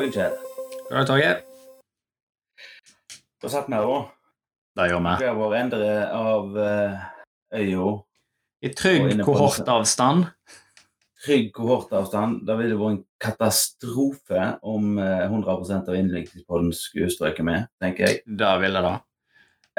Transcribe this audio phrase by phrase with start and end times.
[0.00, 0.36] dagen, Kjell.
[0.88, 1.40] God dag, Torgeir.
[3.40, 4.00] Da satt vi her, da.
[4.80, 5.12] Det gjør vi.
[5.22, 7.04] Hver vår endre av uh,
[7.56, 7.86] øya.
[8.60, 10.26] I trygg kohortavstand.
[11.24, 12.42] Trygg kohortavstand.
[12.48, 18.20] Det ville vært en katastrofe om eh, 100% av innleggelsespodden skulle strøket med, tenker jeg.
[18.24, 18.92] Det ville det.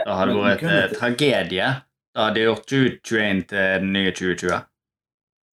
[0.01, 1.69] Det hadde Men vært en ikke- tragedie.
[2.11, 4.59] Det hadde gjort 2021 til den nye 2020.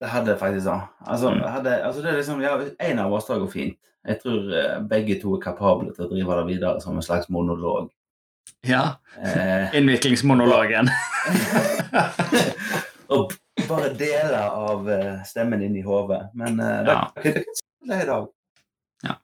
[0.01, 0.77] Det hadde faktisk da.
[1.07, 1.41] Altså, Mm.
[1.55, 3.77] hadde, altså det er liksom, ja, En av oss det går fint.
[4.07, 7.27] Jeg tror eh, begge to er kapable til å drive det videre som en slags
[7.33, 7.89] monolog.
[8.63, 8.97] Ja.
[9.19, 10.87] Eh, Innviklingsmonologen.
[13.13, 13.33] og
[13.67, 16.27] bare deler av eh, stemmen inn i hodet.
[16.37, 16.99] Men det Ja.
[17.23, 18.27] det kan spille i dag.
[19.03, 19.15] Ja.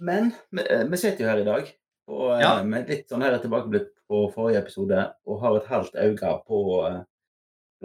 [0.00, 1.70] Men vi, vi sitter jo her i dag
[2.08, 2.62] og, Ja.
[2.62, 6.58] med litt sånn her tilbakeblikk på forrige episode og har et halvt øye på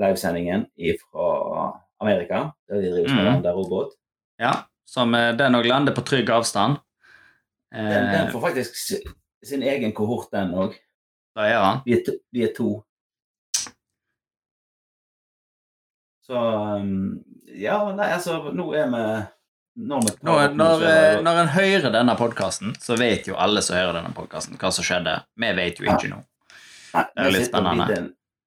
[0.02, 0.68] livesendingen
[1.12, 3.56] fra Amerika, der vi driver med Mm.
[3.56, 3.94] robot.
[4.40, 4.52] Ja,
[4.88, 6.80] som eh, den òg lander på trygg avstand.
[7.72, 8.80] Den, den Eh, får faktisk
[9.44, 10.74] sin egen kohort, den òg.
[11.36, 11.82] det gjør han.
[11.86, 12.70] De, er to- de er to.
[16.28, 16.38] Så
[16.78, 19.04] um, Ja, nei, altså, nå er vi
[19.82, 23.96] Når, nå, når, eh, når en hører denne podkasten, så vet jo alle som hører
[24.02, 25.14] denne podkasten, hva som skjedde.
[25.40, 26.20] Vi vet jo ikke nå.
[26.92, 28.02] Nei, det er litt spennende.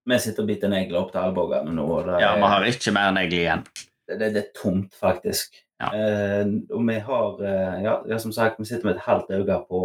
[0.04, 1.86] Vi sitter og biter negler opp til albuene nå,
[2.20, 3.64] Ja, vi har ikke mer negler igjen.
[4.04, 5.63] det, det, det er tomt, faktisk.
[5.82, 5.88] Ja.
[5.90, 9.58] Eh, og vi har eh, ja, ja, som sagt, vi sitter med et halvt øye
[9.68, 9.80] på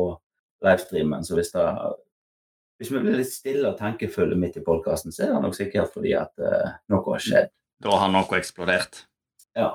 [0.66, 1.66] livestreamen, så hvis det
[2.80, 5.92] hvis vi blir litt stille og tankefulle midt i podkasten, så er det nok sikkert
[5.92, 7.50] fordi at eh, noe har skjedd.
[7.84, 9.02] Da har noe eksplodert.
[9.58, 9.73] Ja.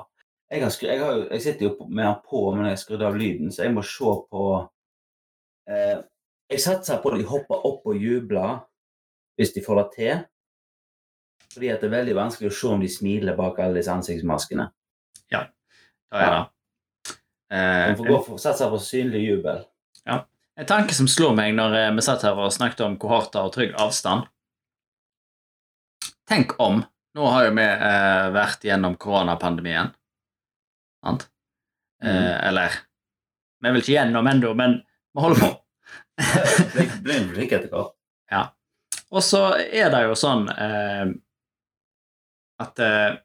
[0.49, 3.51] Jeg, har jeg, har, jeg sitter jo mer på, men jeg har skrudd av lyden,
[3.53, 4.45] så jeg må se på
[5.69, 6.01] eh,
[6.53, 8.59] Jeg satser på at de hopper opp og jubler
[9.37, 10.25] hvis de får det til.
[11.53, 14.67] Fordi at det er veldig vanskelig å se om de smiler bak alle disse ansiktsmaskene.
[16.11, 17.15] Det er det.
[17.51, 19.63] Eh, Man får gå for, satse på synlig jubel.
[20.05, 20.19] Ja.
[20.57, 23.53] En tanke som slo meg når eh, vi satt her og snakket om kohorter og
[23.55, 24.27] trygg avstand
[26.29, 26.79] Tenk om
[27.15, 29.93] Nå har jo vi eh, vært gjennom koronapandemien.
[31.05, 31.29] Sant?
[32.03, 32.47] Eh, Mhm.
[32.49, 32.69] eller
[33.61, 34.73] Vi er vel ikke gjennom ennå, men
[35.15, 35.51] vi holder på.
[36.75, 37.93] Det blir en flink etter hvert.
[38.31, 38.41] Ja.
[39.15, 41.13] Og så er det jo sånn eh,
[42.59, 43.15] at eh,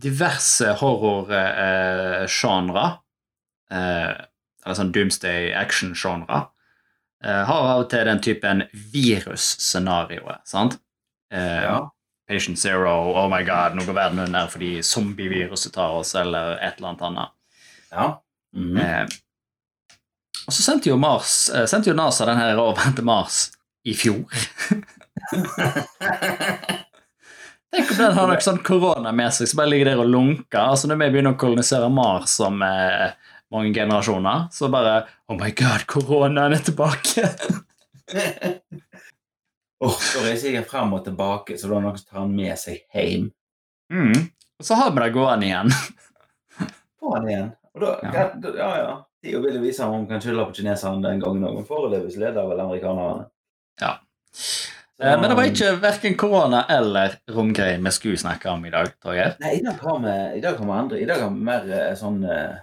[0.00, 2.84] diverse horror-sjangre,
[3.70, 4.12] eh,
[4.64, 6.46] eller sånn doomsday action-sjangre,
[7.24, 8.62] eh, har av og til den typen
[8.92, 10.78] virusscenarioer, sant?
[11.30, 11.90] Eh, Ja.
[12.26, 16.76] Patient Zero, oh my god, nå går verden under fordi zombieviruset tar oss, eller et
[16.78, 17.28] eller annet annet.
[17.92, 18.18] ja.
[18.56, 19.06] Mm Eh,
[20.46, 23.50] og så sendte jo, Mars, eh, sendte jo NASA den her over til Mars
[23.84, 24.24] i fjor.
[27.74, 30.60] Tenk om den har noe sånn korona med seg som bare ligger der og lunker.
[30.62, 33.08] Altså Når vi begynner å kolonisere Mars om eh,
[33.54, 37.26] mange generasjoner, så bare Oh my god, koronaen er tilbake!
[39.84, 42.60] oh, så reiser jeg fram og tilbake, så da er noen som tar den med
[42.60, 43.30] seg hjem.
[43.92, 44.30] mm.
[44.62, 45.72] Og så har vi det gående igjen.
[47.02, 47.50] Han igjen.
[47.74, 48.28] Og da, Ja.
[48.54, 48.70] ja.
[48.84, 48.94] ja.
[49.24, 52.44] Tida ville vise om hun kan skylde på kineserne den gangen òg, men foreløpig leder
[52.44, 53.24] vel amerikanerne.
[55.02, 58.92] Eh, men det var ikke verken korona eller romgreier vi skulle snakke om i dag,
[59.02, 59.34] Torgeir.
[59.42, 61.00] Nei, i dag har vi, i dag har vi andre.
[61.00, 62.60] I dag har vi mer eh, sånn eh,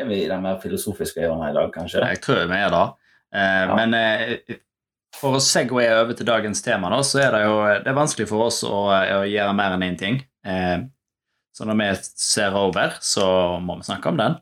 [0.00, 2.02] Er vi i den mer filosofiske hjørnet i dag, kanskje?
[2.12, 2.84] Jeg tror vi er det.
[3.30, 3.74] Ja.
[3.76, 3.94] Men
[5.14, 8.26] for å segwaye over til dagens tema, da, så er det jo det er vanskelig
[8.30, 10.16] for oss å, å gjøre mer enn én ting.
[11.52, 11.90] Så når vi
[12.22, 13.26] ser over, så
[13.60, 14.38] må vi snakke om den.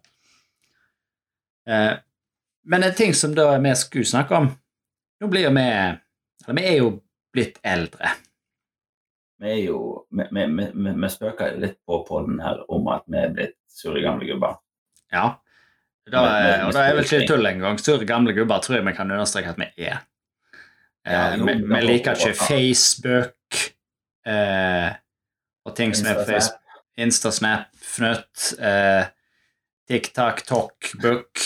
[1.67, 4.49] Men en ting som da vi skulle snakke om
[5.19, 6.95] Nå blir vi Eller vi er jo
[7.35, 8.11] blitt eldre.
[9.41, 13.19] Vi er jo Vi, vi, vi, vi spøker litt på podden her om at vi
[13.23, 14.57] er blitt surre gamle gubber.
[15.13, 15.37] Ja.
[16.09, 17.79] Da, men- og da er vel ikke tull engang.
[17.79, 20.01] Surre gamle gubber tror jeg vi kan understreke at vi er.
[21.07, 22.35] Ja, Eh, jo, vi, vi liker ikke.
[22.37, 23.61] Facebook
[24.27, 24.91] eh,
[25.65, 26.25] og ting som er.
[26.27, 26.61] Facebook.
[26.99, 29.07] Instasnap, Fnøtt, eh,
[29.89, 31.39] TikTok, Talkbook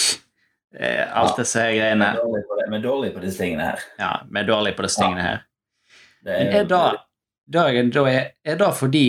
[0.74, 1.42] eh, Alt Ja.
[1.42, 2.08] disse her greiene.
[2.08, 3.78] er dårlige på det- vi er dårlige på disse tingene her.
[3.98, 5.42] Ja, vi er dårlige på disse tingene her.
[6.22, 6.82] Det Men er da,
[7.50, 9.06] da er, er det fordi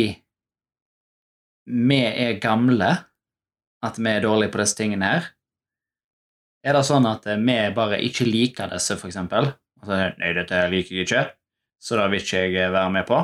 [1.65, 2.89] vi er gamle
[3.83, 5.29] at vi er dårlige på disse tingene her?
[6.63, 9.51] Er det sånn at eh, vi bare ikke liker disse, for eksempel?
[9.83, 11.23] Altså, nei, dette liker jeg ikke,
[11.83, 13.19] så da vil ikke jeg eh, være med på.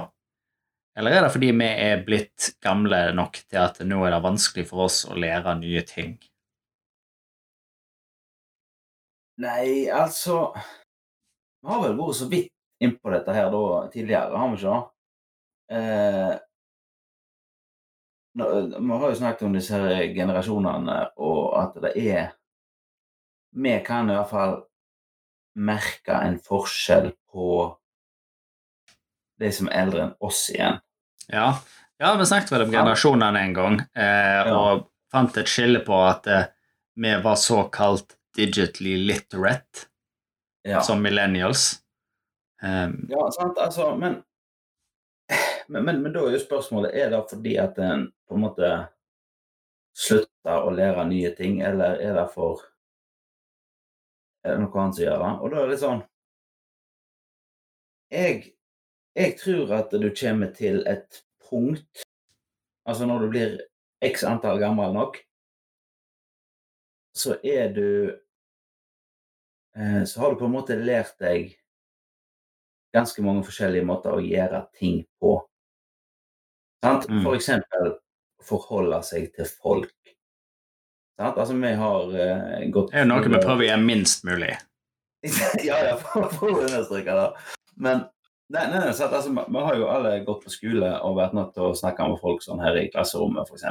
[0.99, 4.65] Eller er det fordi vi er blitt gamle nok til at nå er det vanskelig
[4.67, 6.17] for oss å lære nye ting?
[9.39, 12.51] Nei, altså Vi har vel vært så vidt
[12.83, 14.83] innpå dette her da tidligere, har vi ikke det?
[15.75, 16.37] Eh,
[18.39, 22.29] vi har jo snakket om disse her generasjonene, og at det er
[23.57, 24.55] vi kan i hvert fall
[25.59, 27.47] merke en forskjell på
[29.41, 30.77] de som er eldre enn oss igjen.
[31.31, 31.47] Ja,
[31.99, 34.53] ja vi snakket vel om generasjonene en gang, eh, Ja.
[34.55, 36.45] og fant et skille på at eh,
[36.95, 39.87] vi var såkalt digitally literate
[40.67, 41.79] Ja, som millennials.
[42.61, 44.17] Um, ja sant, altså, men,
[45.71, 48.71] men, men, men da er jo spørsmålet er det fordi at en på en måte
[49.95, 52.65] slutter å lære nye ting, eller er det for
[54.43, 55.31] Er det noe annet som gjør det?
[55.43, 56.03] Og da er det litt sånn
[58.09, 58.53] jeg,
[59.19, 62.05] jeg tror at du kommer til et punkt
[62.89, 63.57] Altså når du blir
[64.01, 65.19] x antall gammel nok,
[67.13, 67.89] så er du
[69.75, 71.58] eh, Så har du på en måte lært deg
[72.95, 75.37] ganske mange forskjellige måter å gjøre ting på.
[76.83, 77.09] Sant?
[77.09, 77.23] Mm.
[77.25, 77.91] For eksempel
[78.45, 79.93] forholde seg til folk.
[81.19, 81.35] Sant?
[81.35, 84.53] Altså, vi har uh, gått det er jo noe vi prøver å gjøre minst mulig.
[85.67, 87.27] ja, ja, for, for å understreke det.
[87.75, 88.05] Men
[88.53, 89.11] nei, nei, nei, sant?
[89.11, 92.07] Altså, vi, vi har jo alle gått på skole og vært nødt til å snakke
[92.07, 93.67] med folk sånn her i klasserommet, f.eks.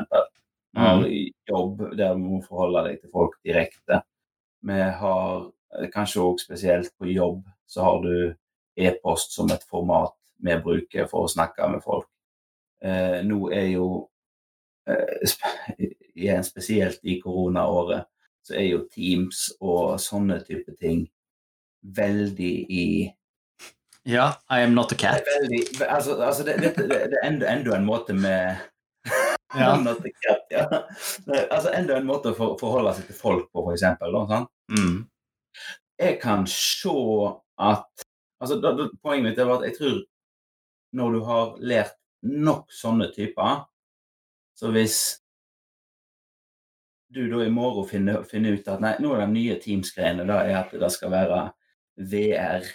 [0.76, 1.32] Vi har Mm.
[1.49, 4.03] jobb der vi må forholde deg til folk direkte.
[4.69, 5.49] Vi har
[5.79, 8.37] eh, kanskje òg spesielt på jobb så har du
[8.79, 12.09] e-post som et format vi bruker for å snakke med folk.
[12.83, 13.89] Eh, nå er jo
[14.87, 18.07] eh, spesielt i koronaåret
[18.49, 21.05] så er jo Teams og sånne type ting
[21.99, 22.87] veldig i
[24.09, 25.27] Ja, I am not a cat.
[25.27, 28.57] veldig, altså, altså det, det, det, det er enda, enda en måte med
[29.59, 29.75] Ja.
[30.23, 30.65] Cat, ja.
[31.51, 34.17] Altså enda en måte å for, forholde seg til folk på, eksempel.
[34.69, 35.07] Mm.
[35.99, 36.93] Jeg kan se
[37.57, 38.08] at
[38.40, 39.99] altså, da, da, Poenget mitt er at jeg tror
[40.99, 43.64] når du har lært nok sånne typer,
[44.58, 44.99] så hvis
[47.14, 50.43] du da i morgen finner, finner ut at nei, nå er det nye Teams-greiene da
[50.44, 51.43] er at det skal være
[52.11, 52.67] VR,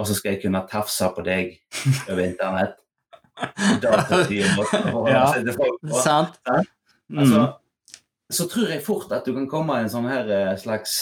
[0.00, 1.56] og så skal jeg kunne tafse på deg
[2.10, 2.76] over internett.
[5.86, 6.00] Ja.
[6.04, 6.36] Sant?
[7.08, 7.22] Mm.
[7.22, 7.44] Altså,
[8.30, 11.00] så tror jeg fort at du kan komme i en sånn her eh, slags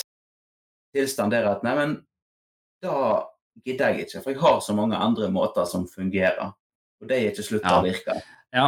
[0.96, 1.98] tilstand der at neimen,
[2.82, 3.26] da
[3.64, 6.52] gidder jeg ikke, for jeg har så mange andre måter som fungerer.
[7.02, 7.78] Og de er ikke slutta Ja.
[7.80, 8.18] å virke.
[8.54, 8.66] Ja,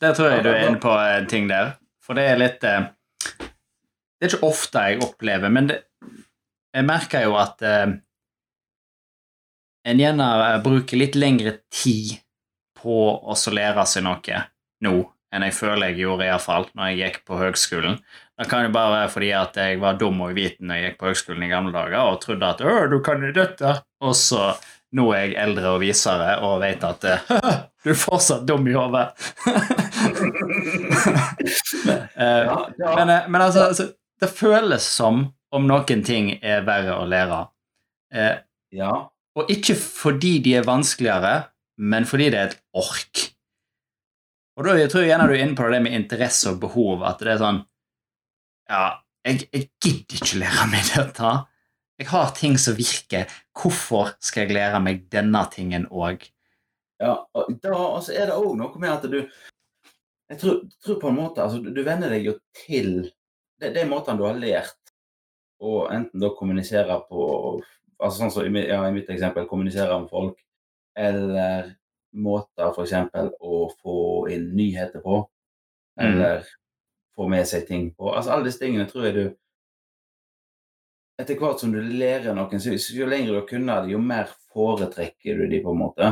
[0.00, 1.74] der tror jeg du er inne på en ting der.
[2.04, 2.88] For det er litt eh,
[4.20, 5.78] Det er ikke ofte jeg opplever, men det,
[6.76, 7.94] jeg merker jo at eh,
[9.88, 10.26] en gjerne
[10.64, 12.18] bruker litt lengre tid
[12.80, 14.42] på å lære seg noe
[14.84, 14.92] nå
[15.30, 17.98] enn jeg føler jeg gjorde iallfall når jeg gikk på høgskolen.
[18.40, 20.98] Det kan jo bare være fordi at jeg var dum og uviten når jeg gikk
[21.00, 24.50] på høgskolen i gamle dager og trodde at «Å, du kan jo dette, og så
[24.96, 27.28] nå er jeg eldre og visere og vet at eh,
[27.84, 29.08] du er fortsatt dum i hodet.
[32.20, 32.90] Eh, Ja, ja.
[32.96, 33.86] men, eh, men altså, altså,
[34.20, 35.22] det føles som
[35.54, 37.38] om noen ting er verre å lære.
[38.12, 38.36] Eh,
[38.76, 38.90] ja.
[39.38, 41.32] og ikke fordi de er vanskeligere,
[41.80, 43.22] men fordi det er et ork.
[44.58, 47.04] Og da jeg tror jeg gjerne du er inne på det med interesse og behov,
[47.08, 47.62] at det er sånn
[48.70, 48.84] Ja,
[49.26, 51.32] jeg, jeg gidder ikke lære meg dette.
[52.00, 53.28] Jeg har ting som virker.
[53.56, 56.24] Hvorfor skal jeg lære meg denne tingen òg?
[57.00, 59.20] Ja, og da altså, er det òg noe med at du
[60.30, 63.10] Jeg tror, tror på en måte altså, du, du venner deg jo til
[63.58, 64.92] det, det er måten du har lært
[65.60, 67.24] å enten da kommunisere på
[68.00, 70.38] altså Sånn som ja, i mitt eksempel, kommunisere med folk,
[70.96, 71.74] eller
[72.16, 72.94] måter f.eks.
[73.44, 73.98] å få
[74.32, 75.26] inn nyheter på,
[76.00, 76.06] Mm.
[76.06, 76.46] eller
[77.16, 78.08] få med seg ting på.
[78.14, 79.24] Altså Alle disse tingene tror jeg du
[81.20, 84.30] Etter hvert som du lærer noen, så jo lenger du har kunnet det, jo mer
[84.54, 86.10] foretrekker du de på en måte.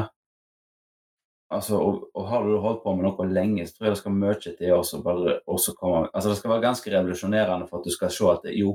[1.48, 4.16] Altså, og, og har du holdt på med noe lenge, så tror jeg det skal
[4.18, 7.94] mye til også bare også komme Altså, det skal være ganske revolusjonerende for at du
[7.94, 8.74] skal se at jo,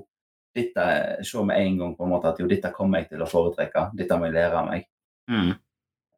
[0.57, 0.87] dette
[1.25, 3.87] Se med en gang på en måte at jo, dette kommer jeg til å foretrekke.
[3.97, 4.89] Dette må jeg lære meg.
[5.29, 5.53] Mm.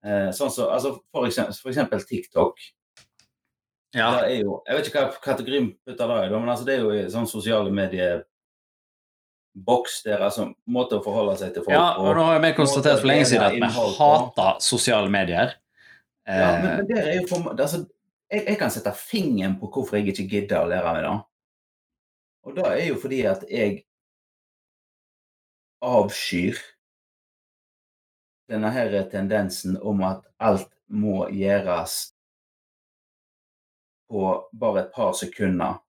[0.05, 2.63] Eh, sånn så, altså, for, eksempel, for eksempel TikTok.
[3.95, 4.09] Ja.
[4.19, 6.83] Det er jo, jeg vet ikke hva kategorien putter det i, men altså, det er
[6.83, 7.71] jo sånn sosiale
[9.55, 12.99] medieboks deres altså måte å forholde seg til folk ja, og nå har vi konstatert
[12.99, 15.55] for lenge siden at vi hater sosiale medier.
[16.27, 17.85] Ja, men, Eh, men der er jo for, altså,
[18.31, 21.11] jeg, jeg kan sette fingeren på hvorfor jeg ikke gidder å lære meg det.
[22.45, 23.83] Og det er jo fordi at jeg
[25.85, 26.57] avskyr
[28.49, 32.11] denne her tendensen om at alt må gjøres
[34.09, 35.81] på bare et par sekunder.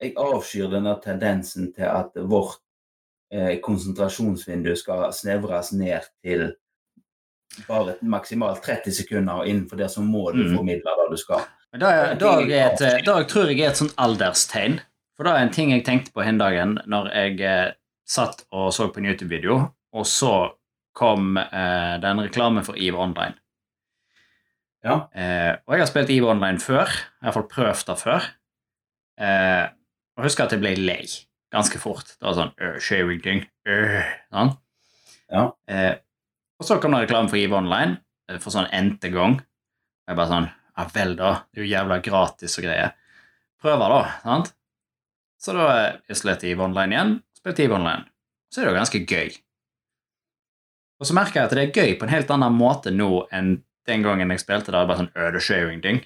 [0.00, 2.60] Jeg avskyr denne tendensen til at vårt
[3.32, 6.52] eh, konsentrasjonsvindu skal snevres ned til
[7.66, 10.54] bare maksimalt 30 sekunder, og innenfor det så må du Mm.
[10.56, 11.40] formidle det du skal.
[11.72, 14.78] Men da, da, er et, da tror jeg er et sånn alderstegn.
[15.16, 17.72] For da er en ting jeg tenkte på hin dagen når jeg eh,
[18.06, 19.58] satt og så på en YouTube-video,
[19.92, 20.52] og så
[20.96, 23.34] kom eh, den reklamen for EVE Online.
[24.84, 25.08] Ja.
[25.12, 26.86] Eh, og jeg har spilt EVE Online før.
[26.86, 28.28] Jeg har iallfall prøvd det før.
[29.18, 29.64] Eh,
[30.18, 31.04] og husker at jeg ble lei
[31.54, 32.16] ganske fort.
[32.18, 33.44] Det var sånn øh, sharing ting.
[33.68, 34.02] Øh,
[34.34, 34.52] sånn.
[35.32, 35.44] Ja.
[35.70, 35.94] Eh,
[36.58, 39.38] og så kom det reklame for Give Online eh, for sånn n-te gang.
[39.38, 41.30] Og jeg bare sånn Ja vel, da.
[41.50, 42.92] Det er jo jævla gratis og greier.
[43.58, 44.02] Prøver, da.
[44.22, 44.52] sant?
[45.38, 47.14] Så da eh, installerte jeg Give Online igjen.
[47.38, 48.04] Spilte Give Online.
[48.52, 49.32] Så er det jo ganske gøy.
[50.98, 53.56] Og så merker jeg at det er gøy på en helt annen måte nå enn
[53.88, 54.84] den gangen jeg spilte det.
[54.90, 56.02] bare sånn øde sharing-ting.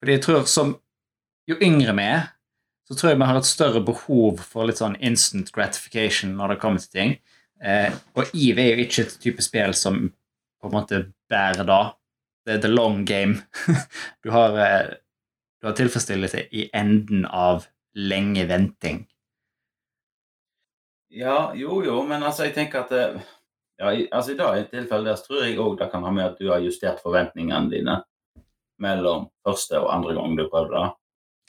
[0.00, 0.76] Fordi jeg tror som
[1.44, 2.22] Jo yngre vi er,
[2.84, 6.60] så tror jeg vi har et større behov for litt sånn instant gratification når det
[6.62, 7.14] kommer til ting.
[7.64, 10.02] Eh, og EVE er jo ikke et type spill som
[10.60, 11.00] på en måte
[11.32, 11.80] bærer da.
[12.44, 13.40] Det er the long game.
[14.24, 14.96] du har, eh,
[15.60, 17.64] du har tilfredsstillelse i enden av
[17.96, 19.04] lenge venting.
[21.14, 23.22] Ja, jo, jo, men altså, jeg tenker at
[23.78, 26.10] ja, i, altså, I dag i tilfelle der så tror jeg òg det kan ha
[26.14, 27.96] med at du har justert forventningene dine
[28.82, 30.90] mellom første og andre gang du prøvde det.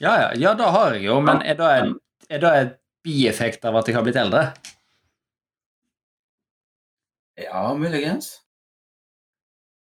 [0.02, 1.94] Ja, ja, ja, det har jeg jo, men er det en,
[2.28, 2.72] er det en
[3.06, 4.42] bieffekt av at jeg har blitt eldre?
[7.40, 8.42] Ja, muligens.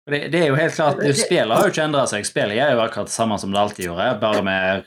[0.06, 2.26] Det, det er jo helt klart, Spillet har jo ikke endra seg.
[2.28, 4.86] Spillet gjør jo akkurat det samme som det alltid gjorde, bare med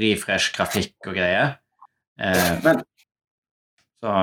[0.00, 1.54] refresh grafikk og greier.
[2.20, 2.82] Eh, Men
[4.00, 4.14] så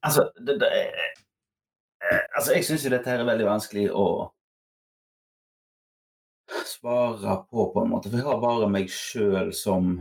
[0.00, 4.06] altså det, det, eh, altså, jeg syns jo dette her er veldig vanskelig å
[6.66, 8.10] svare på, på en måte.
[8.10, 9.98] For jeg har bare meg sjøl som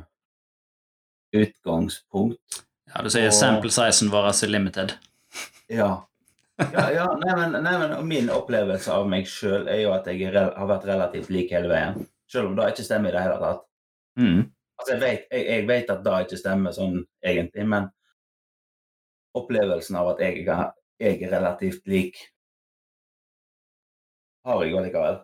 [1.36, 2.63] utgangspunkt.
[2.89, 4.94] Ja, du sier Og- sample sizen vår er limited.
[5.70, 6.06] Ja.
[6.58, 10.24] ja, ja nei, men, nei, men Min opplevelse av meg sjøl er jo at jeg
[10.32, 12.08] er, har vært relativt lik hele veien.
[12.29, 13.62] Selv om det ikke stemmer i det hele tatt.
[14.20, 14.41] Mm.
[14.79, 17.89] Altså, jeg vet, jeg, jeg vet at det ikke stemmer sånn egentlig, men
[19.38, 20.44] opplevelsen av at jeg,
[21.00, 22.20] jeg er relativt lik,
[24.48, 25.20] har jeg jo likevel.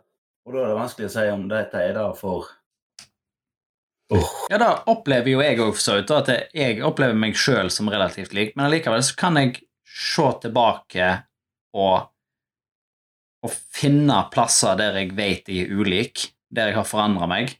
[0.46, 2.52] Og da er det vanskelig å si om dette er det for
[4.52, 7.90] Ja, da opplever jo jeg òg for så vidt, at jeg opplever meg sjøl som
[7.90, 11.08] relativt lik, men allikevel så kan jeg se tilbake
[11.74, 12.12] og,
[13.42, 17.56] og finne plasser der jeg vet jeg er ulik, der jeg har forandra meg.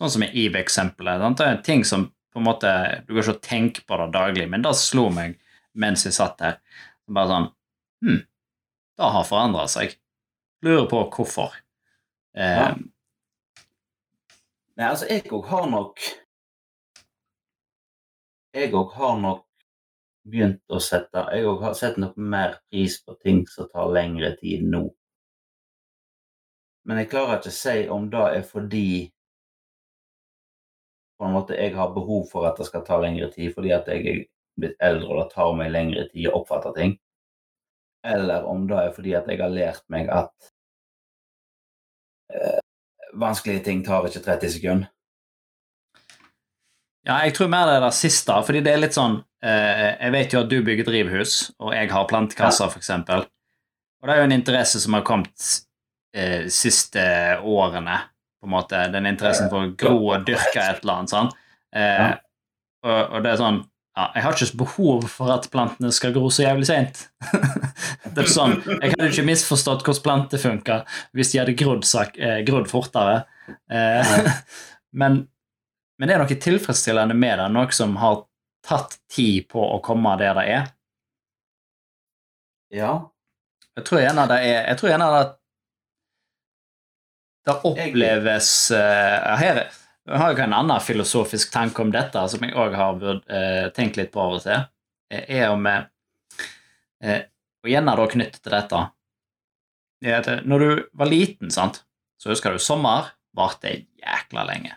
[0.00, 1.20] Sånn som i EVE-eksempelet.
[1.36, 2.70] Det er ting som på en måte
[3.04, 5.36] Du går ikke tenke på det daglig, men det slo meg
[5.76, 6.56] mens jeg satt her.
[7.12, 7.50] Bare sånn
[8.02, 8.24] Hm,
[8.98, 9.92] det har forandra seg.
[10.66, 11.52] Lurer på hvorfor.
[12.32, 12.74] Ja.
[14.76, 15.98] Nei, altså, jeg òg har nok
[18.56, 19.42] Jeg òg har nok
[20.24, 24.32] begynt å sette Jeg òg har sett nok mer pris på ting som tar lengre
[24.40, 24.86] tid nå.
[26.88, 28.86] Men jeg klarer ikke å si om det er fordi
[31.20, 33.92] på en måte jeg har behov for at det skal ta lengre tid fordi at
[33.92, 34.24] jeg er
[34.58, 36.96] blitt eldre og det tar meg lengre tid å oppfatte ting.
[38.02, 40.51] Eller om det er fordi at jeg har lært meg at
[43.18, 44.88] vanskelige ting tar ikke 30 sekunder.
[47.06, 50.12] Ja, jeg tror mer det er det siste, fordi det er litt sånn eh, Jeg
[50.14, 53.24] vet jo at du bygger drivhus, og jeg har plantekasser, for eksempel.
[54.02, 55.48] Og det er jo en interesse som har kommet
[56.14, 57.02] eh, siste
[57.42, 57.96] årene,
[58.42, 58.84] på en måte.
[58.94, 61.32] Den interessen for å gro og dyrke et eller annet, sånn.
[61.74, 62.08] Eh, Ja.
[62.86, 63.60] og, og det er sånn
[63.96, 67.02] ja, Jeg har ikke behov for at plantene skal gro så jævlig seint.
[68.14, 71.84] det er sånn, jeg hadde ikke misforstått hvordan planter funker hvis de hadde grodd,
[72.16, 73.22] eh, grodd fortere.
[73.68, 74.16] Eh,
[75.02, 75.26] men
[76.00, 78.24] men det er noe tilfredsstillende med det, noe som har
[78.66, 80.64] tatt tid på å komme der det er.
[82.74, 82.94] Ja.
[83.76, 85.22] Jeg tror gjerne det er Jeg tror gjerne det
[87.42, 89.60] det oppleves eh, Her
[90.08, 93.96] jeg har jo en annen filosofisk tanke om dette, som jeg òg har eh, tenkt
[94.00, 94.64] litt på av og til,
[95.12, 95.84] eh, er om eh,
[97.02, 97.22] eh,
[97.62, 98.80] Og gjerne da knyttet til dette
[100.02, 101.84] er at eh, Når du var liten, sant,
[102.18, 103.70] så husker du sommer varte
[104.02, 104.74] jækla lenge.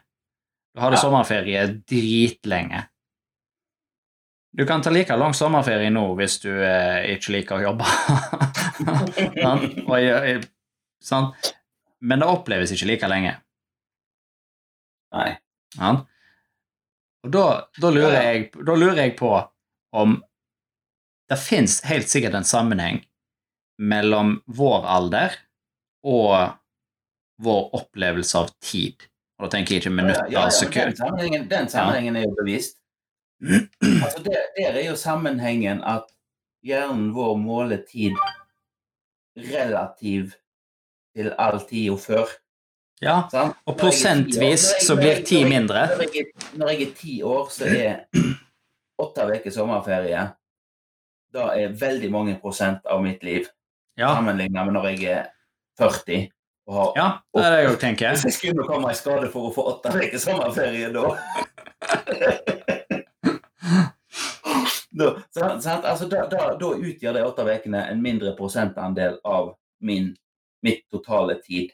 [0.75, 1.01] Du hadde Ja.
[1.01, 2.84] sommerferie dritlenge.
[4.55, 7.86] Du kan ta like lang sommerferie nå hvis du eh, ikke liker å jobbe.
[9.46, 9.65] sånn?
[9.89, 11.51] Og.
[12.05, 13.34] Men det oppleves ikke like lenge.
[15.15, 15.31] Nei.
[15.79, 15.95] Ja.
[17.25, 17.45] Og da,
[17.81, 19.31] da, lurer jeg, da lurer jeg på
[19.95, 20.19] om
[21.29, 23.01] det fins helt sikkert en sammenheng
[23.81, 25.38] mellom vår alder
[26.05, 26.53] og
[27.41, 29.07] vår opplevelse av tid.
[29.39, 32.27] Og da tenker jeg ikke minutter, ja, ja, men sekunder den sammenhengen, den sammenhengen er
[32.27, 32.77] jo bevisst.
[33.43, 36.07] Altså, der, der er jo sammenhengen at
[36.65, 38.15] hjernen vår måler tid
[39.36, 40.38] relativ
[41.15, 42.31] til all tida før.
[43.04, 43.56] Ja, Sant?
[43.68, 45.88] og år- prosentvis jeg- så blir ti mindre.
[46.56, 48.06] Når jeg, er- ti år, så er
[49.04, 50.32] åtte uker sommerferie
[51.34, 53.48] Da er veldig mange prosent av mitt liv
[53.98, 55.25] Ja, sammenlignet med når jeg er
[55.78, 56.30] 40.
[56.68, 58.10] Og har, ja det er det jeg òg tenker.
[58.16, 61.04] Hvis jeg skulle komme i skade for å få åtte uker sommerferie da
[64.96, 65.10] da,
[65.60, 65.86] sant?
[65.86, 70.14] Altså, da, da, da utgjør de åtte ukene en mindre prosentandel av min,
[70.64, 71.72] mitt totale tid.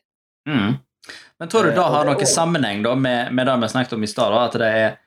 [0.50, 0.80] Mm.
[1.39, 4.03] Men tror du da Eh, har noe sammenheng da med, med det vi snakket om
[4.03, 4.98] i stad, at det er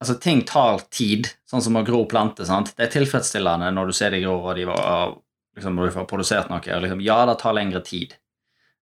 [0.00, 2.46] Altså, ting tar tid, sånn som å gro planter.
[2.48, 2.70] sant?
[2.76, 5.10] Det er tilfredsstillende når du ser de gror, og de var,
[5.58, 6.56] liksom, når du får produsert noe.
[6.72, 8.14] og Liksom, ja, det tar lengre tid.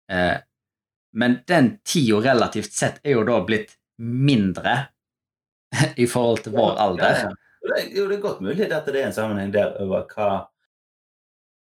[0.08, 0.36] Eh,
[1.18, 4.76] men den tida relativt sett er jo da blitt mindre
[5.96, 7.02] i forhold til vår alder.
[7.02, 7.34] Ja, ja.
[7.66, 10.30] Det, er- det er godt mulig at det er en sammenheng der over hva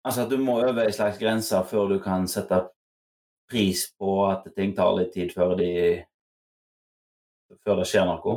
[0.06, 2.60] Altså at du må over ei slags grense før du kan sette
[3.50, 5.70] pris på at ting tar litt tid før de
[7.64, 8.36] før det skjer noe.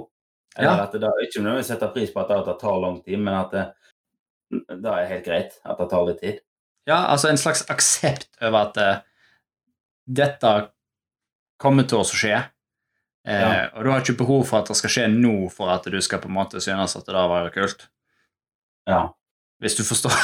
[0.57, 0.83] Eller Ja.
[0.83, 3.51] at det da, ikke nødvendigvis setter pris på at det tar lang tid, men at
[3.51, 3.65] det,
[4.81, 6.39] det er helt greit at det tar litt tid.
[6.89, 9.01] Ja, altså en slags aksept over at uh,
[10.09, 10.53] dette
[11.61, 12.39] kommer til å skje.
[13.27, 13.69] Uh, Ja.
[13.75, 16.21] Og du har ikke behov for at det skal skje nå for at du skal
[16.23, 17.87] på en måte synes at det var kult.
[18.89, 19.09] Ja.
[19.59, 20.15] Hvis du forstår.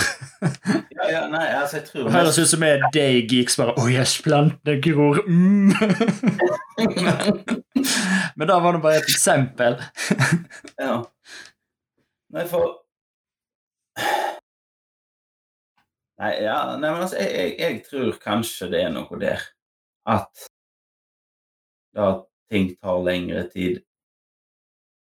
[0.95, 3.87] ja, ja nei, altså jeg tror høres ut som jeg er de geeks bare Å,
[3.91, 5.19] yes, plantene gror.
[5.27, 5.75] Mm.
[8.37, 9.75] Men da var det bare et eksempel.
[10.79, 11.01] Ja.
[12.35, 12.81] Nei, for
[16.15, 19.41] Nei, ja, nei men altså, jeg, jeg, jeg tror kanskje det er noe der.
[20.07, 20.45] At
[21.95, 22.07] da
[22.51, 23.81] ting tar lengre tid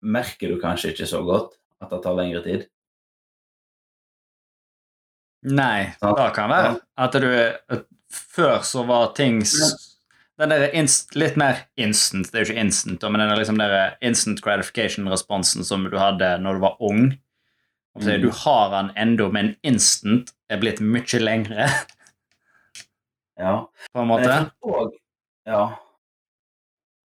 [0.04, 2.66] Merker du kanskje ikke så godt at det tar lengre tid?
[5.44, 7.28] Nei, det kan være at du
[7.76, 9.42] at Før så var ting
[10.40, 13.96] Den der inst, litt mer instant Det er jo ikke instant, men den liksom der
[14.02, 17.14] instant gratification-responsen som du hadde når du var ung
[17.94, 18.22] Mm.
[18.24, 21.68] Du har den ennå, men instant er blitt mye lengre,
[23.38, 23.68] Ja.
[23.94, 24.50] på en måte.
[24.64, 24.98] også-
[25.46, 25.78] ja.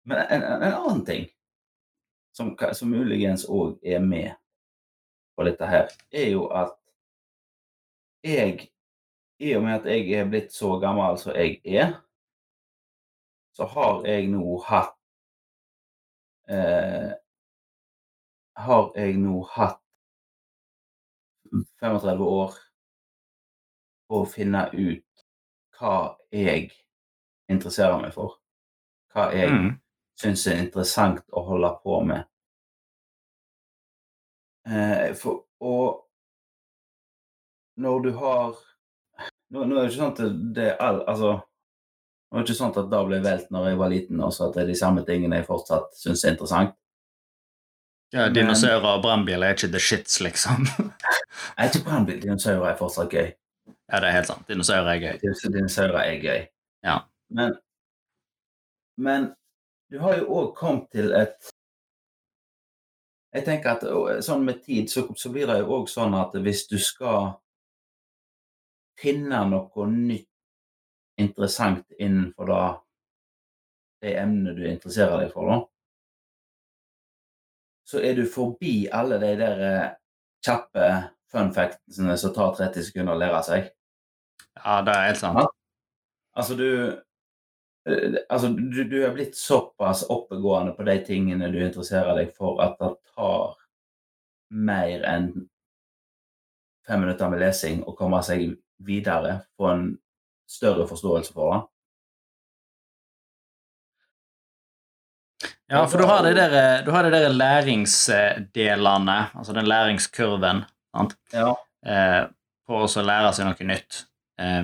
[0.04, 1.28] Men en, en, en annen ting
[2.36, 4.34] som, som muligens òg er med
[5.38, 6.74] på dette her, er jo at
[8.24, 8.68] jeg,
[9.44, 11.94] i og med at jeg er blitt så gammel som jeg er,
[13.54, 14.96] så har jeg nå hatt
[16.50, 17.12] eh,
[18.56, 19.80] Har jeg nå hatt
[21.82, 22.54] 35 år
[24.08, 25.24] på å finne ut
[25.78, 25.94] hva
[26.34, 26.68] jeg
[27.50, 28.36] interesserer meg for.
[29.14, 29.72] Hva jeg Mm.
[30.18, 32.24] syns er interessant å holde på med.
[34.66, 36.06] Eh, for, og
[37.80, 38.54] når du har
[39.54, 42.72] Nå, nå er det ikke sånn at det er all, altså, det var ikke sånn
[42.72, 45.04] at da ble velt når jeg var liten, og så at det er de samme
[45.06, 46.72] tingene jeg fortsatt syns er interessant.
[48.14, 50.66] Ja, Dinosaurer og brannbiler er ikke the shits, liksom.
[51.60, 53.30] Jeg tror brannbildinosaurer er fortsatt gøy.
[53.68, 54.44] ja, det er helt sant.
[54.48, 55.32] Dinosaurer er gøy.
[55.44, 56.44] Dinosaurer er gøy.
[56.86, 56.98] Ja.
[57.34, 57.56] Men,
[58.96, 59.30] men
[59.90, 61.52] du har jo òg kommet til et
[63.34, 66.68] Jeg tenker at sånn med tid så, så blir det jo òg sånn at hvis
[66.70, 67.32] du skal
[69.00, 70.30] finne noe nytt
[71.20, 72.62] interessant innenfor da
[74.04, 75.58] det emnet du interesserer deg for, da,
[77.88, 79.86] så er du forbi alle de der eh,
[80.44, 80.88] kjappe
[81.32, 83.72] fun factsene som tar 30 sekunder å lære seg.
[84.58, 85.40] Ja, det er helt sant.
[85.40, 85.48] Ja.
[86.34, 86.68] Altså, du
[87.88, 92.60] eh, Altså, du, du er blitt såpass oppegående på de tingene du interesserer deg for,
[92.64, 93.56] at det tar
[94.54, 95.28] mer enn
[96.86, 98.54] fem minutter med lesing å komme seg
[98.86, 99.86] videre, få en
[100.50, 101.62] større forståelse for det.
[105.72, 111.16] Ja, for du har de der, du har de der læringsdelene, altså den læringskurven, sant?
[111.32, 111.54] Ja.
[111.84, 112.26] Eh,
[112.68, 114.04] på å lære seg noe nytt.
[114.40, 114.60] Eh,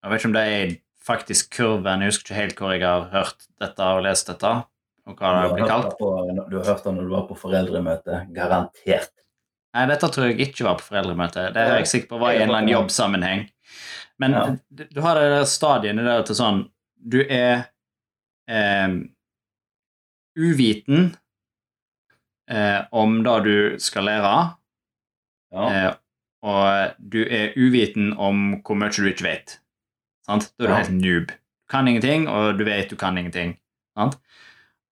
[0.00, 3.08] jeg vet ikke om det er faktisk kurven, jeg husker ikke helt hvor jeg har
[3.12, 4.52] hørt dette og lest dette,
[5.08, 5.96] og hva det blir har, blitt kalt.
[6.00, 6.10] på,
[6.48, 8.24] du har hørt det når du var på foreldremøte.
[8.36, 9.14] Garantert.
[9.74, 11.52] Nei, dette tror jeg ikke var på foreldremøte.
[11.54, 13.44] Det er jeg sikker på var i en eller annen jobbsammenheng.
[14.18, 14.56] Men Ja.
[14.74, 16.64] du, har det der stadiene der til sånn
[17.08, 17.68] Du er
[18.50, 18.88] eh,
[20.36, 21.16] uviten
[22.50, 24.34] eh, om det du skal lære,
[25.52, 25.68] Ja.
[25.70, 25.94] eh,
[26.42, 29.58] og du er uviten om hvor mye du ikke vet.
[30.26, 30.52] Sant?
[30.58, 30.76] Da er du Ja.
[30.82, 31.26] helt noob.
[31.28, 33.56] Du kan ingenting, og du vet du kan ingenting.
[33.96, 34.16] Sant?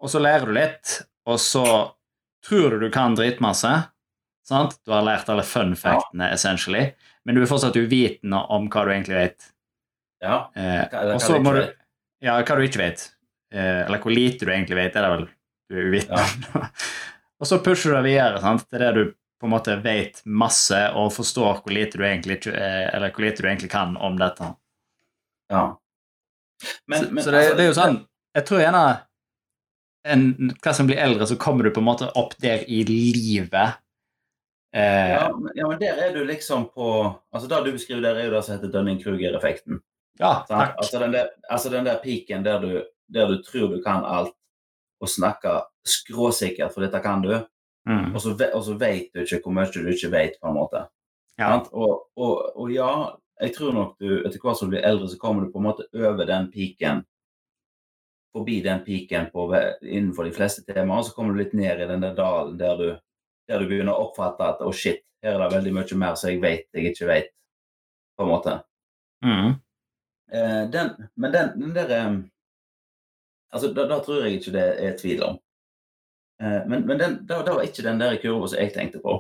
[0.01, 1.93] Og så lærer du litt, og så
[2.45, 3.89] tror du du kan dritmasse.
[4.49, 4.79] Sant?
[4.87, 6.87] Du har lært alle fun factene, essentially,
[7.29, 9.51] men du er fortsatt uvitende om hva du egentlig vet.
[10.25, 10.39] ja.
[10.57, 11.67] Eh, og så må du.
[12.25, 13.11] Ja, hva du ikke vet.
[13.53, 15.27] eh, Eller hvor lite du egentlig vet, er det vel
[15.69, 16.69] du er uvitende.
[17.41, 19.03] og så pusher du deg videre sant, til det du
[19.39, 23.45] på en måte vet masse og forstår hvor lite du egentlig, eh, eller hvor lite
[23.45, 24.49] du egentlig kan om dette.
[25.53, 25.67] Ja.
[26.91, 27.95] Men, så men, så det, altså, det er jo sånn
[28.35, 28.81] Jeg tror gjerne
[30.11, 30.25] en,
[30.59, 33.79] hva som blir eldre, så kommer du på en måte opp der i livet.
[34.75, 38.15] Eh, Ja, men- ja, men der er du liksom på Altså Det du beskriver der,
[38.15, 39.81] er jo det som heter Dunning-Kruger-effekten.
[40.21, 40.75] ja, takk.
[40.79, 44.35] Altså den der, altså den der piken der du, der du tror du kan alt,
[45.01, 47.45] og snakker skråsikkert, for dette kan du,
[47.87, 50.55] Mm, og så, og så vet du ikke hvor mye du ikke vet, på en
[50.55, 50.87] måte.
[51.39, 51.49] ja.
[51.53, 51.69] Sant?
[51.73, 55.17] Og, og, og ja, jeg tror nok du etter hvert som du blir eldre, så
[55.19, 57.05] kommer du på en måte over den piken.
[58.37, 59.47] Forbi den piken på,
[59.83, 62.77] innenfor de fleste temaer, og så kommer du litt ned i den der dalen der
[62.77, 62.99] du,
[63.49, 66.31] der du begynner å oppfatte at å shit, her er det veldig mye mer som
[66.31, 67.31] jeg vet jeg ikke vet,
[68.19, 68.59] på en måte.
[69.25, 69.57] Mm,
[70.29, 72.17] Eh, den, men den, den der eh,
[73.53, 75.39] Altså, da, da tror jeg ikke det er tvil om.
[76.43, 79.15] Eh, men men den, da, da var ikke den der kurva som jeg tenkte på.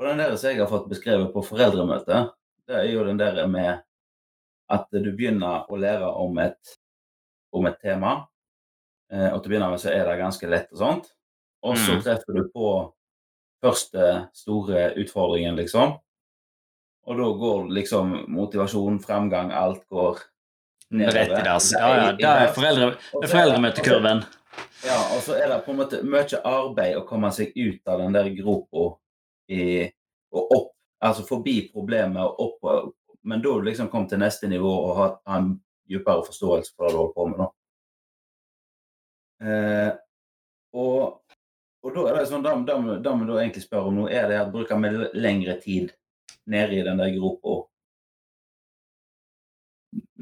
[0.00, 2.22] Og den der som jeg har fått beskrevet på foreldremøte,
[2.64, 3.82] det er jo den der med
[4.72, 6.72] at du begynner å lære om et,
[7.52, 8.14] om et tema,
[9.12, 11.12] eh, og til å begynne med så er det ganske lett og sånt.
[11.68, 12.02] Og så Mm.
[12.08, 12.72] treffer du på
[13.64, 15.96] første store utfordringen, liksom.
[17.04, 20.22] Og da går liksom motivasjon, fremgang, alt går
[20.94, 21.72] Rett i dass.
[21.72, 22.90] Ja, ja, det er, foreldre,
[23.24, 24.20] foreldremøtekurven.
[24.84, 28.02] Ja, og så er det på en måte mye arbeid å komme seg ut av
[28.04, 28.84] den der gropa
[30.34, 30.70] og opp,
[31.04, 35.12] altså forbi problemet og opp, men da du liksom kommet til neste nivå og har,
[35.26, 35.52] har en
[35.90, 37.42] dypere forståelse for det du holder på med.
[37.42, 37.50] da.
[39.44, 39.92] Eh,
[40.74, 41.23] og,
[41.84, 44.52] og da er det sånn, da, da, da egentlig spørre om noe er det at
[44.52, 45.92] bruker vi lengre tid
[46.48, 47.62] nede i den der gropa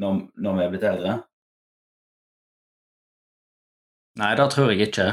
[0.02, 1.12] når, når vi er blitt eldre?
[4.20, 5.08] Nei, det tror jeg ikke.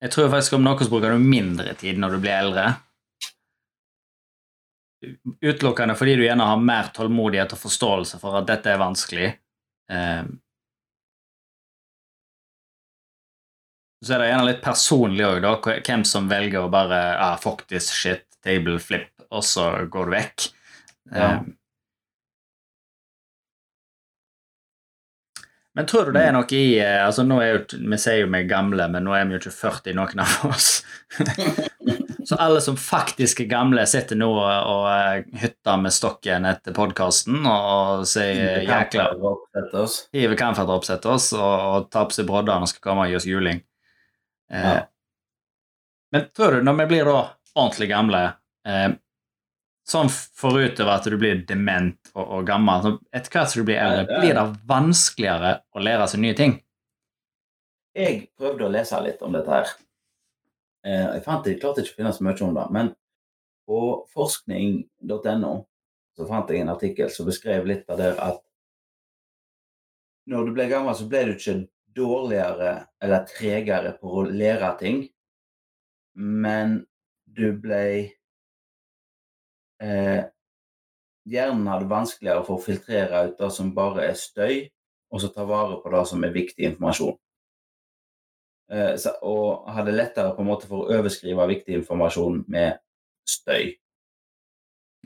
[0.00, 2.66] Jeg tror faktisk om noe så bruker du mindre tid når du blir eldre.
[5.40, 9.30] Utelukkende fordi du gjerne har mer tålmodighet og forståelse for at dette er vanskelig.
[9.92, 10.22] Eh,
[14.00, 15.54] Så er det gjerne litt personlig òg, da.
[15.84, 20.14] Hvem som velger å bare ah, fuck this shit, table flip, og så går du
[20.16, 20.46] vekk.
[21.10, 21.32] Ja.
[21.34, 21.40] Eh,
[25.78, 27.60] Men tror du det er noe i eh, altså nå er jo,
[27.92, 30.32] Vi sier jo vi er gamle, men nå er vi jo ikke 40, noen av
[30.50, 30.80] oss.
[32.28, 37.46] Så alle som faktisk er gamle, sitter nå og, eh, hytter med stokken etter podkasten
[37.48, 39.08] og sier jækla
[40.12, 43.18] hiver camferdrops etter oss og, og tar på seg broddene og skal komme og gi
[43.22, 43.62] oss juling.
[44.50, 44.86] Eh, Ja.
[46.12, 47.18] Men tror du, når vi blir da
[47.54, 48.20] ordentlig gamle,
[48.66, 48.88] eh,
[49.86, 53.78] sånn forutover at du blir dement og, og gammel så Etter hvert som du blir
[53.78, 56.56] eldre, Ja, blir det vanskeligere å lære seg nye ting?
[57.94, 59.70] Jeg prøvde å lese litt om dette her.
[60.84, 62.92] Eh, Jeg fant jeg klarte ikke å finne så mye om det, men
[63.70, 63.80] på
[64.14, 65.54] forskning.no
[66.18, 68.40] så fant jeg en artikkel som beskrev litt av det at
[70.30, 71.54] når du ble gammel, så ble du ikke
[71.96, 75.00] dårligere eller tregere på å lære ting,
[76.20, 76.80] men
[77.24, 77.84] du ble
[79.82, 80.20] eh,
[81.30, 84.64] Hjernen hadde vanskeligere for å filtrere ut det som bare er støy,
[85.12, 87.18] og så ta vare på det som er viktig informasjon.
[88.72, 92.80] Eh, så, og hadde lettere på en måte for å overskrive viktig informasjon med
[93.28, 93.74] støy.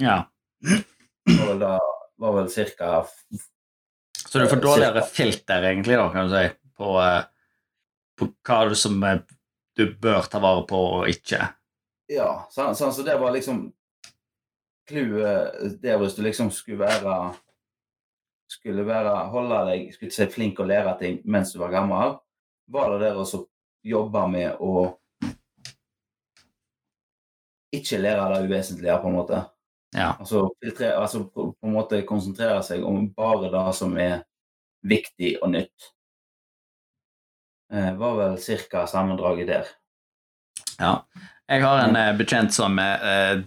[0.01, 0.25] Ja.
[0.61, 1.73] Det var vel, da,
[2.21, 6.45] var vel cirka Så du får Eh, dårligere filter, egentlig, da, kan du si,
[6.79, 7.23] på, eh,
[8.19, 9.23] på hva det som eh,
[9.77, 11.41] du bør ta vare på og ikke.
[12.13, 13.67] Ja, sånn, sånn, så det var liksom
[14.85, 17.15] Clouet der hvis du liksom skulle være
[18.53, 22.19] Skulle være, holde deg skulle ikke si flink og lære ting mens du var gammel,
[22.71, 23.41] var det der å så
[23.85, 24.85] jobbe med å
[27.75, 29.41] ikke lære det uvesentlige, på en måte.
[29.97, 30.13] Ja.
[30.21, 34.25] Altså, filtre, altså på, på en måte konsentrere seg om bare det som er
[34.85, 35.91] viktig og nytt.
[37.73, 39.71] Eh, var vel cirka sammendraget der.
[40.79, 40.99] ja.
[41.45, 43.43] Jeg har en eh, bekjent som eh,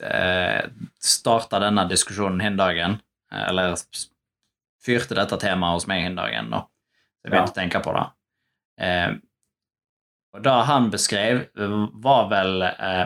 [0.00, 0.60] eh,
[1.04, 2.94] starta denne diskusjonen hin dagen,
[3.28, 3.76] eller
[4.80, 6.62] fyrte dette temaet hos meg hin dagen, da.
[7.20, 8.06] Så jeg begynte å tenke på det.
[8.86, 9.10] Eh,
[10.32, 11.42] og det han beskrev,
[12.00, 13.04] var vel eh,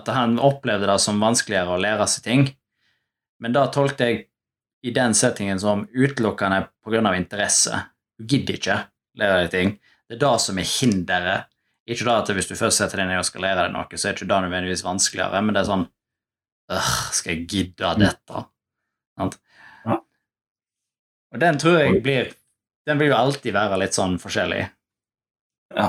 [0.00, 2.48] at han opplevde det som vanskeligere å lære seg ting.
[3.44, 4.22] Men da tolket jeg
[4.86, 7.16] i den settingen som utelukkende pga.
[7.16, 7.84] interesse.
[8.16, 8.78] Du gidder ikke
[9.20, 9.74] lære deg ting.
[10.06, 11.52] Det er det som er hinderet.
[11.86, 14.08] Ikke da at hvis du først setter deg ned og skal lære deg noe, så
[14.08, 18.42] er ikke det nødvendigvis vanskeligere, men det er sånn øh, Skal jeg gidde dette?
[19.20, 19.30] Mm.
[19.86, 19.98] Ja.
[21.32, 22.32] Og den tror jeg blir
[22.86, 24.60] Den vil jo alltid være litt sånn forskjellig.
[25.74, 25.88] Ja.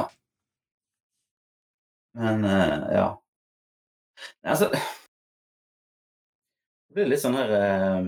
[2.18, 3.08] Men uh, ja.
[4.50, 4.82] Altså Det
[6.98, 8.08] blir litt sånn her uh,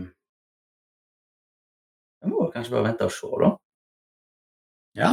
[2.23, 3.51] Jeg må kanskje bare vente og se, da.
[4.97, 5.11] Ja.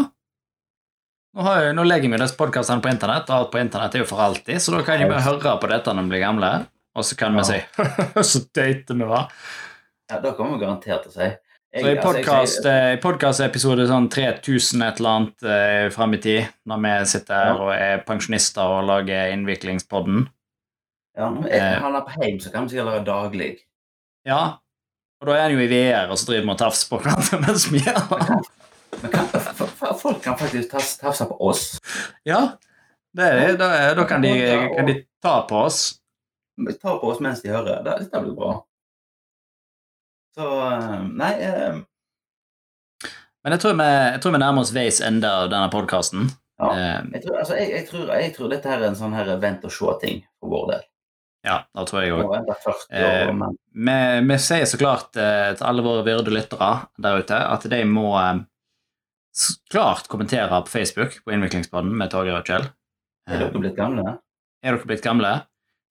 [1.37, 4.05] Nå, har jeg, nå legger vi disse podkastene på internett, og alt på internett er
[4.05, 6.53] jo for alltid, så da kan de bare høre på dette når de blir gamle,
[6.97, 7.59] og så kan vi si
[8.31, 9.27] Så dater vi hva?
[10.09, 11.27] Ja, Det kommer vi garantert til å si.
[11.77, 15.89] Jeg- Så i altså, podcast, jeg- eh, i podkastepisode sånn 3000 et eller annet eh,
[15.93, 17.57] fram i tid, når vi sitter her Ja.
[17.67, 20.23] og er pensjonister og lager Innviklingspodden
[21.19, 23.51] Ja, når vi er handler på heim, så kan vi sikkert lage daglig.
[24.25, 24.57] Ja,
[25.21, 27.41] og da er han jo i VR, og så driver vi og tafser på hverandre
[27.45, 28.41] mens vi gjør det.
[29.94, 30.70] Folk kan faktisk
[31.01, 31.79] tafse på oss.
[32.27, 32.57] Ja,
[33.16, 33.57] det er det.
[33.61, 34.33] Da, da kan, de,
[34.77, 35.83] kan de ta på oss.
[36.83, 37.83] Ta på oss mens de hører.
[37.85, 38.55] Det, dette blir bra.
[40.37, 41.79] Så eh, Nei eh,
[43.44, 46.27] Men jeg tror, vi, jeg tror vi nærmer oss veis ende av denne podkasten.
[46.61, 46.72] Ja.
[46.72, 49.33] Eh, jeg, tror, altså, jeg, jeg, tror, jeg tror dette her er en sånn her
[49.40, 50.85] vent og se-ting for vår del.
[51.46, 52.33] ja, det tror jeg òg.
[52.90, 53.29] Eh,
[53.77, 53.96] Vi,
[54.29, 58.09] vi sier så klart eh, til alle våre vyrde lyttere der ute at de må
[58.18, 58.40] eh,
[59.70, 62.70] klart kommentere på Facebook på Innviklingspodden med Torgeir og Kjell.
[63.29, 64.16] er dere blitt gamle?
[64.62, 65.33] Er dere blitt gamle?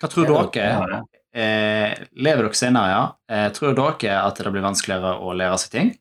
[0.01, 0.47] Hva tror dere?
[0.55, 1.01] dere?
[1.35, 3.03] Eh, lever dere senere, ja?
[3.29, 5.91] Eh, tror dere at det blir vanskeligere å lære seg ting?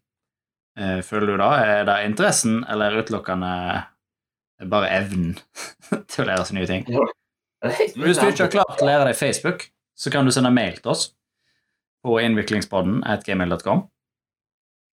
[0.78, 1.50] Eh, føler du da?
[1.62, 3.50] Er det interessen eller utelukkende
[4.70, 5.34] bare evnen
[6.10, 6.86] til å lære seg nye ting?
[7.64, 10.92] Hvis du ikke har klart å lære deg Facebook, så kan du sende mail til
[10.94, 11.08] oss
[12.04, 13.86] på innviklingspodden at gmail.com.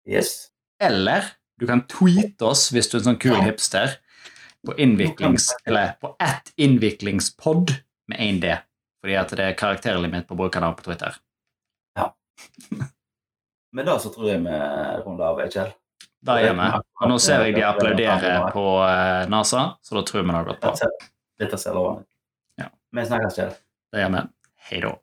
[0.08, 0.50] Yes.
[0.82, 3.98] Eller du kan tweete oss hvis du er en sånn kul hipster
[4.66, 5.50] på innviklings...
[5.66, 7.74] Eller på at innviklingspod
[8.10, 8.54] med 1D.
[9.02, 11.18] Fordi at det er karakterlimit på brukernavn på Twitter.
[11.98, 12.12] Ja.
[13.76, 14.60] Men da så tror jeg vi
[15.04, 15.74] runder av, Kjell.
[16.24, 16.68] Da gjør vi.
[16.98, 20.48] Og nå ser jeg de applauderer på eh, NASA, så da tror vi det har
[20.48, 20.92] gått bra.
[21.38, 22.14] Dette ser lovende ut.
[22.90, 23.52] Vi snakkes, Kjell.
[23.92, 24.24] Det gjør vi.
[24.68, 24.96] Hei da.